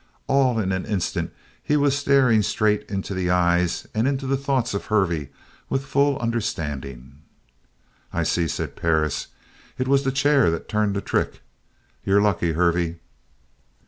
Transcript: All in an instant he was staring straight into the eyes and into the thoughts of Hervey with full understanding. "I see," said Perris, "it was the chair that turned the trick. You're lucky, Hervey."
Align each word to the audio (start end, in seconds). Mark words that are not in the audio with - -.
All 0.25 0.57
in 0.59 0.71
an 0.71 0.83
instant 0.87 1.31
he 1.61 1.77
was 1.77 1.95
staring 1.95 2.41
straight 2.41 2.89
into 2.89 3.13
the 3.13 3.29
eyes 3.29 3.85
and 3.93 4.07
into 4.07 4.25
the 4.25 4.35
thoughts 4.35 4.73
of 4.73 4.85
Hervey 4.85 5.29
with 5.69 5.85
full 5.85 6.17
understanding. 6.17 7.21
"I 8.11 8.23
see," 8.23 8.47
said 8.47 8.75
Perris, 8.75 9.27
"it 9.77 9.87
was 9.87 10.03
the 10.03 10.11
chair 10.11 10.49
that 10.49 10.67
turned 10.67 10.95
the 10.95 11.01
trick. 11.01 11.41
You're 12.03 12.19
lucky, 12.19 12.53
Hervey." 12.53 12.99